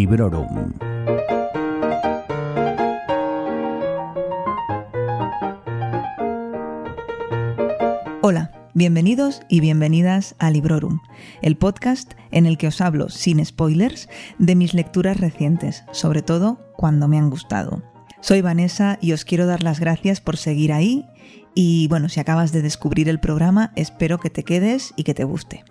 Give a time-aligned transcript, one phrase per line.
[0.00, 0.72] Librorum.
[8.22, 11.00] Hola, bienvenidos y bienvenidas a Librorum,
[11.42, 14.08] el podcast en el que os hablo sin spoilers
[14.38, 17.82] de mis lecturas recientes, sobre todo cuando me han gustado.
[18.22, 21.04] Soy Vanessa y os quiero dar las gracias por seguir ahí
[21.54, 25.24] y bueno, si acabas de descubrir el programa, espero que te quedes y que te
[25.24, 25.62] guste.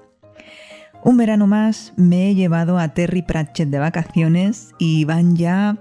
[1.04, 5.78] Un verano más me he llevado a Terry Pratchett de vacaciones y van ya,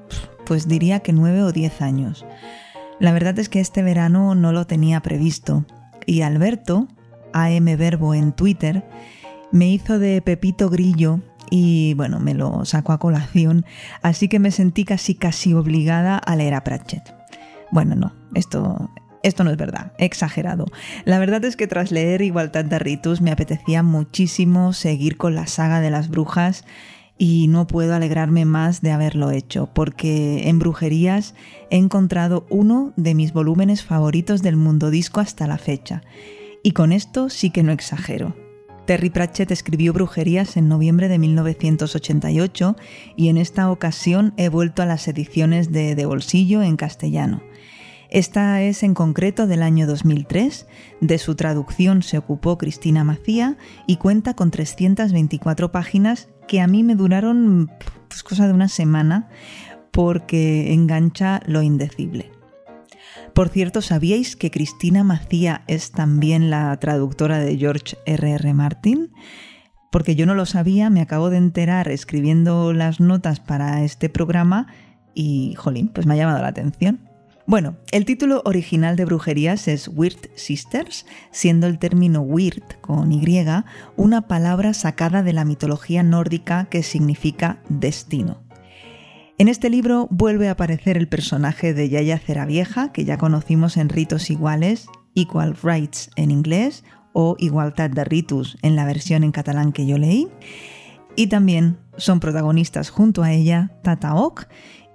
[0.46, 2.24] pues diría que nueve o diez años.
[3.00, 5.64] La verdad es que este verano no lo tenía previsto
[6.06, 6.88] y Alberto,
[7.32, 8.88] AM Verbo en Twitter,
[9.50, 13.64] me hizo de Pepito Grillo y bueno, me lo sacó a colación,
[14.02, 17.14] así que me sentí casi casi obligada a leer a Pratchett.
[17.70, 18.90] Bueno, no, esto
[19.22, 20.66] esto no es verdad, exagerado.
[21.04, 25.46] La verdad es que tras leer Igualdad de Ritus me apetecía muchísimo seguir con la
[25.46, 26.64] saga de las brujas
[27.18, 31.34] y no puedo alegrarme más de haberlo hecho, porque en Brujerías
[31.68, 36.02] he encontrado uno de mis volúmenes favoritos del mundo disco hasta la fecha.
[36.62, 38.36] Y con esto sí que no exagero.
[38.86, 42.76] Terry Pratchett escribió Brujerías en noviembre de 1988
[43.16, 47.42] y en esta ocasión he vuelto a las ediciones de De Bolsillo en castellano.
[48.10, 50.66] Esta es en concreto del año 2003,
[51.02, 56.82] de su traducción se ocupó Cristina Macía y cuenta con 324 páginas que a mí
[56.82, 57.70] me duraron
[58.08, 59.28] pues, cosa de una semana
[59.90, 62.30] porque engancha lo indecible.
[63.34, 68.34] Por cierto, ¿sabíais que Cristina Macía es también la traductora de George R.R.
[68.36, 68.54] R.
[68.54, 69.12] Martin?
[69.92, 74.66] Porque yo no lo sabía, me acabo de enterar escribiendo las notas para este programa
[75.14, 77.07] y, jolín, pues me ha llamado la atención.
[77.48, 83.22] Bueno, el título original de Brujerías es Weird Sisters, siendo el término weird con Y
[83.96, 88.42] una palabra sacada de la mitología nórdica que significa destino.
[89.38, 93.88] En este libro vuelve a aparecer el personaje de Yaya Ceravieja, que ya conocimos en
[93.88, 99.72] Ritos Iguales, Equal Rights en inglés o Igualdad de Ritus en la versión en catalán
[99.72, 100.28] que yo leí.
[101.16, 104.44] Y también son protagonistas junto a ella Tata Ok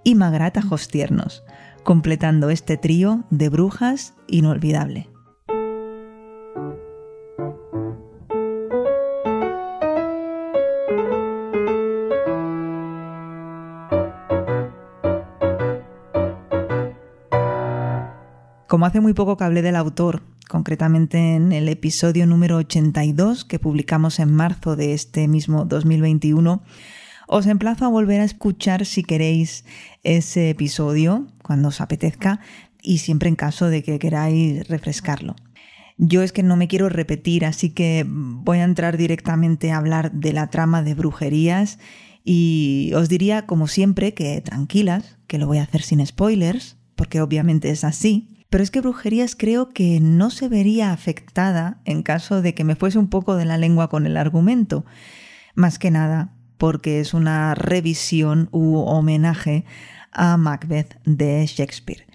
[0.03, 1.43] y Magrata Hostiernos
[1.83, 5.09] completando este trío de brujas inolvidable.
[18.73, 23.59] Como hace muy poco que hablé del autor, concretamente en el episodio número 82 que
[23.59, 26.63] publicamos en marzo de este mismo 2021,
[27.33, 29.65] os emplazo a volver a escuchar si queréis
[30.03, 32.39] ese episodio cuando os apetezca
[32.83, 35.35] y siempre en caso de que queráis refrescarlo.
[35.97, 40.11] Yo es que no me quiero repetir, así que voy a entrar directamente a hablar
[40.11, 41.79] de la trama de brujerías
[42.23, 47.19] y os diría, como siempre, que tranquilas, que lo voy a hacer sin spoilers, porque
[47.19, 52.43] obviamente es así, pero es que brujerías creo que no se vería afectada en caso
[52.43, 54.85] de que me fuese un poco de la lengua con el argumento.
[55.55, 56.32] Más que nada,
[56.63, 59.65] porque es una revisión u homenaje
[60.13, 62.07] a Macbeth de Shakespeare.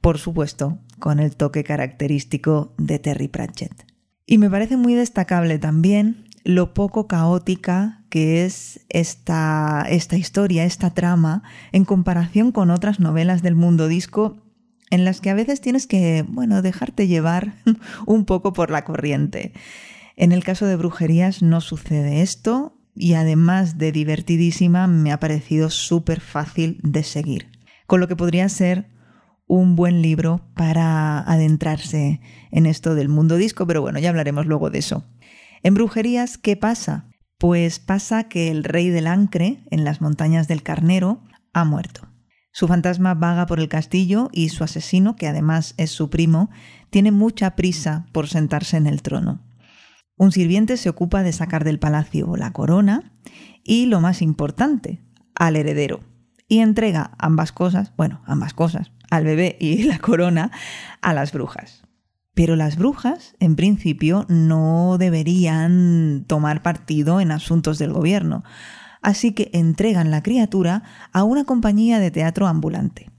[0.00, 3.84] Por supuesto, con el toque característico de Terry Pratchett.
[4.24, 10.94] Y me parece muy destacable también lo poco caótica que es esta, esta historia, esta
[10.94, 11.42] trama,
[11.72, 14.36] en comparación con otras novelas del mundo disco
[14.88, 17.54] en las que a veces tienes que, bueno, dejarte llevar
[18.06, 19.52] un poco por la corriente.
[20.14, 25.70] En el caso de Brujerías no sucede esto, y además de divertidísima me ha parecido
[25.70, 27.50] súper fácil de seguir.
[27.86, 28.88] Con lo que podría ser
[29.46, 32.20] un buen libro para adentrarse
[32.50, 35.04] en esto del mundo disco, pero bueno, ya hablaremos luego de eso.
[35.62, 37.10] En Brujerías, ¿qué pasa?
[37.38, 42.08] Pues pasa que el rey del Ancre, en las montañas del Carnero, ha muerto.
[42.50, 46.48] Su fantasma vaga por el castillo y su asesino, que además es su primo,
[46.88, 49.45] tiene mucha prisa por sentarse en el trono.
[50.16, 53.12] Un sirviente se ocupa de sacar del palacio la corona
[53.62, 55.02] y, lo más importante,
[55.34, 56.00] al heredero.
[56.48, 60.50] Y entrega ambas cosas, bueno, ambas cosas, al bebé y la corona,
[61.02, 61.82] a las brujas.
[62.34, 68.44] Pero las brujas, en principio, no deberían tomar partido en asuntos del gobierno,
[69.02, 73.10] así que entregan la criatura a una compañía de teatro ambulante.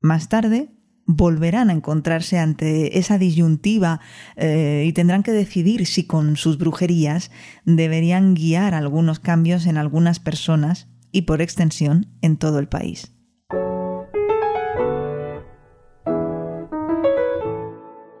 [0.00, 0.70] Más tarde,
[1.16, 4.00] volverán a encontrarse ante esa disyuntiva
[4.36, 7.30] eh, y tendrán que decidir si con sus brujerías
[7.64, 13.12] deberían guiar algunos cambios en algunas personas y por extensión en todo el país.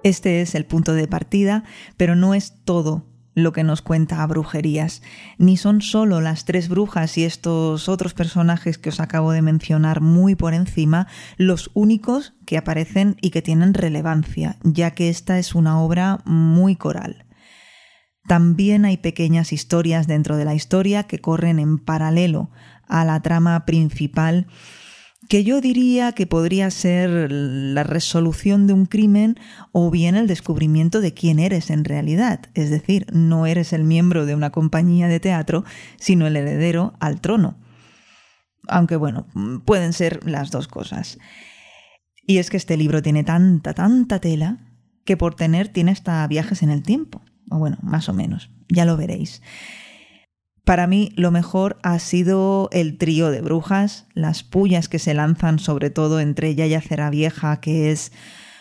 [0.02, 1.62] Este es el punto de partida,
[1.96, 3.09] pero no es todo
[3.42, 5.02] lo que nos cuenta a brujerías,
[5.38, 10.00] ni son solo las tres brujas y estos otros personajes que os acabo de mencionar
[10.00, 11.06] muy por encima
[11.36, 16.76] los únicos que aparecen y que tienen relevancia, ya que esta es una obra muy
[16.76, 17.26] coral.
[18.26, 22.50] También hay pequeñas historias dentro de la historia que corren en paralelo
[22.86, 24.46] a la trama principal
[25.30, 29.38] que yo diría que podría ser la resolución de un crimen
[29.70, 32.40] o bien el descubrimiento de quién eres en realidad.
[32.54, 35.64] Es decir, no eres el miembro de una compañía de teatro,
[36.00, 37.56] sino el heredero al trono.
[38.66, 39.28] Aunque bueno,
[39.64, 41.20] pueden ser las dos cosas.
[42.26, 44.58] Y es que este libro tiene tanta, tanta tela
[45.04, 47.22] que por tener tiene hasta viajes en el tiempo.
[47.52, 48.50] O bueno, más o menos.
[48.68, 49.42] Ya lo veréis.
[50.64, 55.58] Para mí lo mejor ha sido el trío de brujas, las pullas que se lanzan
[55.58, 58.12] sobre todo entre Yaya Cera Vieja, que es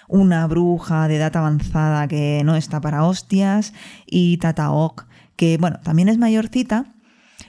[0.08, 3.74] una bruja de edad avanzada que no está para hostias,
[4.06, 5.04] y Tata Ok,
[5.36, 6.96] que bueno, también es mayorcita,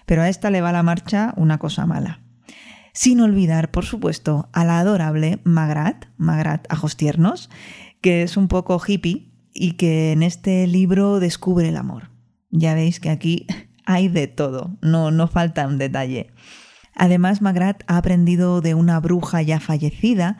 [0.04, 2.20] pero a esta le va la marcha una cosa mala.
[2.92, 7.48] Sin olvidar, por supuesto, a la adorable Magrat, Magrat Ajos Tiernos,
[8.00, 12.10] que es un poco hippie y que en este libro descubre el amor.
[12.50, 13.46] Ya veis que aquí
[13.92, 16.30] hay de todo, no, no falta un detalle.
[16.94, 20.38] Además, Magrat ha aprendido de una bruja ya fallecida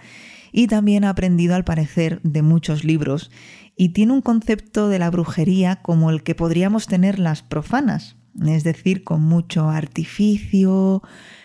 [0.52, 3.31] y también ha aprendido, al parecer, de muchos libros
[3.76, 8.17] y tiene un concepto de la brujería como el que podríamos tener las profanas,
[8.47, 11.02] es decir, con mucho artificio,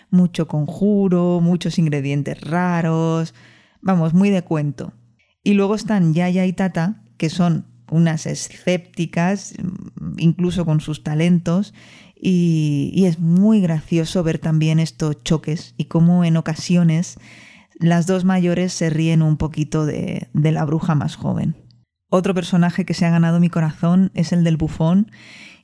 [0.10, 3.34] mucho conjuro, muchos ingredientes raros,
[3.82, 4.92] vamos, muy de cuento.
[5.44, 9.56] Y luego están Yaya y Tata, que son unas escépticas,
[10.18, 11.74] incluso con sus talentos,
[12.16, 17.20] y, es muy gracioso ver también estos choques y cómo en ocasiones
[17.78, 21.56] las dos mayores se ríen un poquito de, de la bruja más joven.
[22.10, 25.12] Otro personaje que se ha ganado mi corazón es el del bufón,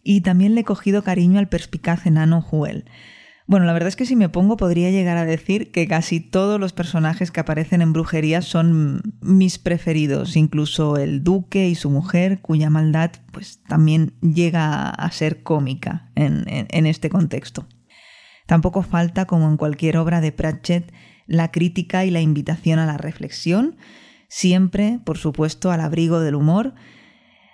[0.03, 2.85] y también le he cogido cariño al perspicaz enano Juel.
[3.51, 6.57] Bueno, la verdad es que si me pongo podría llegar a decir que casi todos
[6.57, 12.39] los personajes que aparecen en brujería son mis preferidos, incluso el duque y su mujer,
[12.39, 17.67] cuya maldad pues también llega a ser cómica en, en este contexto.
[18.45, 20.89] Tampoco falta, como en cualquier obra de Pratchett,
[21.27, 23.75] la crítica y la invitación a la reflexión,
[24.29, 26.73] siempre, por supuesto, al abrigo del humor,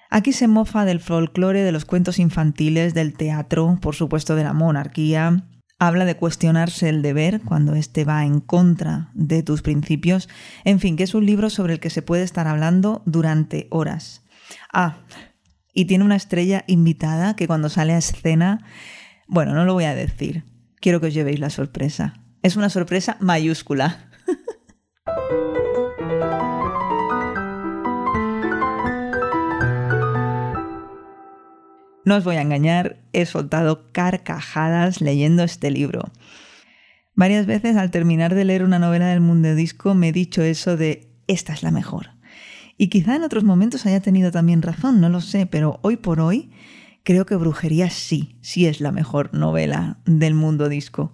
[0.10, 4.54] Aquí se mofa del folclore, de los cuentos infantiles, del teatro, por supuesto de la
[4.54, 5.44] monarquía,
[5.80, 10.28] Habla de cuestionarse el deber cuando éste va en contra de tus principios.
[10.64, 14.24] En fin, que es un libro sobre el que se puede estar hablando durante horas.
[14.74, 14.98] Ah,
[15.74, 18.66] y tiene una estrella invitada que cuando sale a escena,
[19.28, 20.46] bueno, no lo voy a decir.
[20.80, 22.16] Quiero que os llevéis la sorpresa.
[22.42, 24.10] Es una sorpresa mayúscula.
[32.08, 36.10] No os voy a engañar, he soltado carcajadas leyendo este libro.
[37.16, 40.78] Varias veces al terminar de leer una novela del mundo disco me he dicho eso
[40.78, 42.12] de esta es la mejor.
[42.78, 46.22] Y quizá en otros momentos haya tenido también razón, no lo sé, pero hoy por
[46.22, 46.50] hoy
[47.04, 51.12] creo que Brujería sí, sí es la mejor novela del mundo disco.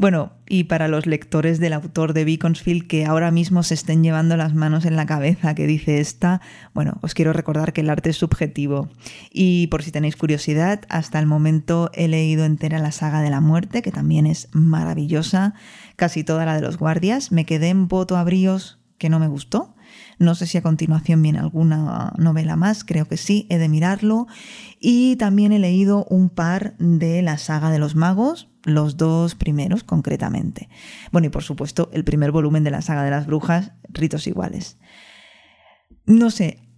[0.00, 4.34] Bueno, y para los lectores del autor de Beaconsfield que ahora mismo se estén llevando
[4.38, 6.40] las manos en la cabeza que dice esta,
[6.72, 8.88] bueno, os quiero recordar que el arte es subjetivo.
[9.30, 13.42] Y por si tenéis curiosidad, hasta el momento he leído entera la saga de la
[13.42, 15.52] muerte, que también es maravillosa,
[15.96, 17.30] casi toda la de los guardias.
[17.30, 19.74] Me quedé en voto a bríos que no me gustó.
[20.18, 24.28] No sé si a continuación viene alguna novela más, creo que sí, he de mirarlo.
[24.80, 29.84] Y también he leído un par de la saga de los magos, los dos primeros
[29.84, 30.68] concretamente.
[31.12, 34.78] Bueno, y por supuesto el primer volumen de la saga de las brujas, Ritos Iguales.
[36.06, 36.68] No sé,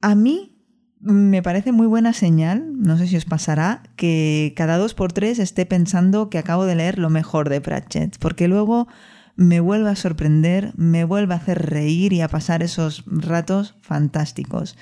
[0.00, 0.56] a mí
[1.00, 5.38] me parece muy buena señal, no sé si os pasará, que cada dos por tres
[5.38, 8.88] esté pensando que acabo de leer lo mejor de Pratchett, porque luego
[9.36, 14.76] me vuelve a sorprender, me vuelve a hacer reír y a pasar esos ratos fantásticos.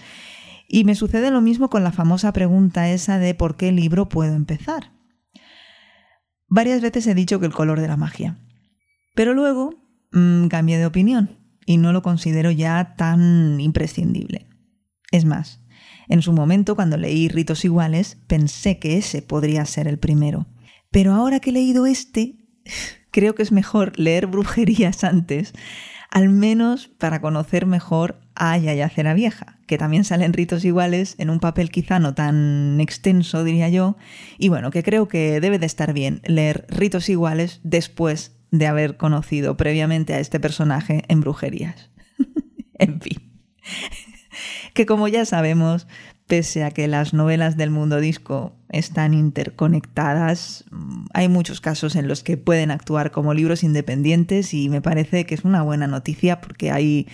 [0.69, 4.35] Y me sucede lo mismo con la famosa pregunta esa de por qué libro puedo
[4.35, 4.93] empezar.
[6.55, 8.39] Varias veces he dicho que el color de la magia.
[9.17, 9.75] Pero luego
[10.13, 14.47] mmm, cambié de opinión y no lo considero ya tan imprescindible.
[15.11, 15.65] Es más,
[16.07, 20.47] en su momento, cuando leí Ritos Iguales, pensé que ese podría ser el primero.
[20.93, 22.37] Pero ahora que he leído este,
[23.11, 25.55] creo que es mejor leer Brujerías antes,
[26.09, 31.31] al menos para conocer mejor a Yayacera Vieja, que también sale en ritos iguales, en
[31.31, 33.97] un papel quizá no tan extenso, diría yo,
[34.39, 38.97] y bueno, que creo que debe de estar bien leer ritos iguales después de haber
[38.97, 41.91] conocido previamente a este personaje en brujerías.
[42.79, 43.33] en fin.
[44.75, 45.87] que como ya sabemos,
[46.27, 50.65] pese a que las novelas del mundo disco están interconectadas,
[51.13, 55.35] hay muchos casos en los que pueden actuar como libros independientes y me parece que
[55.35, 57.07] es una buena noticia porque hay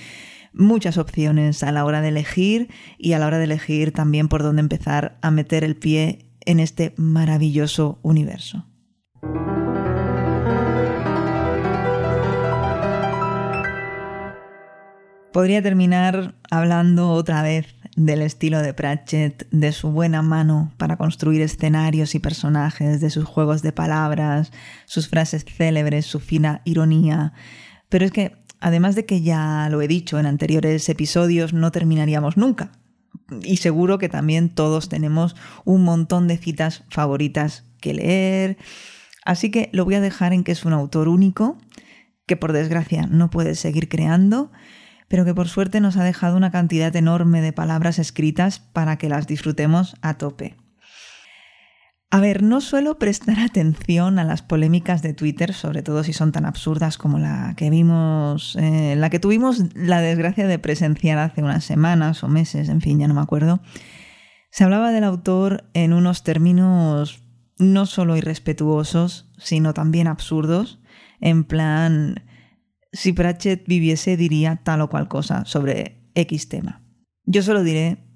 [0.53, 4.43] muchas opciones a la hora de elegir y a la hora de elegir también por
[4.43, 8.67] dónde empezar a meter el pie en este maravilloso universo.
[15.33, 21.41] Podría terminar hablando otra vez del estilo de Pratchett, de su buena mano para construir
[21.41, 24.51] escenarios y personajes, de sus juegos de palabras,
[24.87, 27.33] sus frases célebres, su fina ironía.
[27.89, 32.37] Pero es que, además de que ya lo he dicho en anteriores episodios, no terminaríamos
[32.37, 32.73] nunca.
[33.43, 38.59] Y seguro que también todos tenemos un montón de citas favoritas que leer.
[39.25, 41.59] Así que lo voy a dejar en que es un autor único,
[42.27, 44.51] que por desgracia no puede seguir creando
[45.11, 49.09] pero que por suerte nos ha dejado una cantidad enorme de palabras escritas para que
[49.09, 50.55] las disfrutemos a tope.
[52.13, 56.33] A ver, no suelo prestar atención a las polémicas de Twitter, sobre todo si son
[56.33, 61.45] tan absurdas como la que vimos, eh, la que tuvimos la desgracia de presenciar hace
[61.45, 63.61] unas semanas o meses, en fin, ya no me acuerdo.
[64.51, 67.23] Se hablaba del autor en unos términos
[67.59, 70.81] no solo irrespetuosos, sino también absurdos,
[71.21, 72.25] en plan,
[72.93, 76.83] si Pratchett viviese diría tal o cual cosa sobre X tema.
[77.25, 78.10] Yo solo diré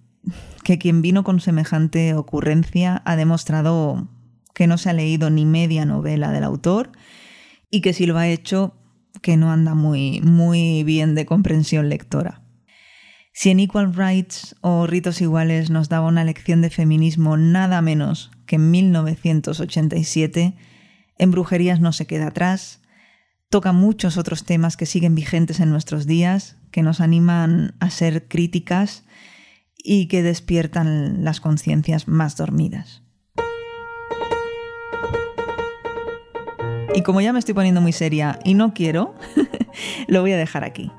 [0.62, 4.08] que quien vino con semejante ocurrencia ha demostrado
[4.54, 6.92] que no se ha leído ni media novela del autor
[7.70, 8.74] y que si lo ha hecho,
[9.20, 12.42] que no anda muy, muy bien de comprensión lectora.
[13.32, 18.30] Si en Equal Rights o Ritos Iguales nos daba una lección de feminismo nada menos
[18.46, 20.54] que en 1987,
[21.18, 22.80] en Brujerías no se queda atrás,
[23.50, 28.28] toca muchos otros temas que siguen vigentes en nuestros días, que nos animan a ser
[28.28, 29.04] críticas
[29.76, 33.02] y que despiertan las conciencias más dormidas.
[36.94, 39.14] Y como ya me estoy poniendo muy seria y no quiero,
[40.06, 40.92] lo voy a dejar aquí.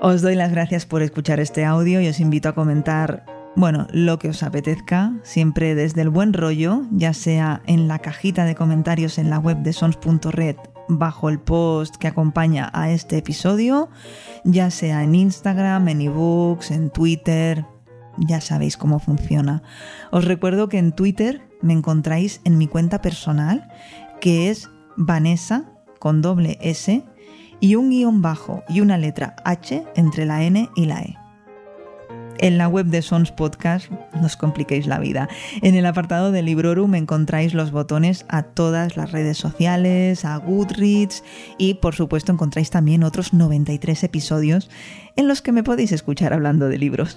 [0.00, 3.24] Os doy las gracias por escuchar este audio y os invito a comentar,
[3.56, 8.44] bueno, lo que os apetezca, siempre desde el buen rollo, ya sea en la cajita
[8.44, 10.56] de comentarios en la web de sons.red
[10.88, 13.88] bajo el post que acompaña a este episodio,
[14.44, 17.64] ya sea en Instagram, en ebooks, en Twitter,
[18.18, 19.62] ya sabéis cómo funciona.
[20.10, 23.68] Os recuerdo que en Twitter me encontráis en mi cuenta personal,
[24.20, 27.04] que es Vanessa con doble S
[27.60, 31.16] y un guion bajo y una letra H entre la N y la E.
[32.40, 35.28] En la web de Sons Podcast nos compliquéis la vida.
[35.60, 41.24] En el apartado de Librorum encontráis los botones a todas las redes sociales, a Goodreads
[41.58, 44.70] y por supuesto encontráis también otros 93 episodios
[45.16, 47.16] en los que me podéis escuchar hablando de libros.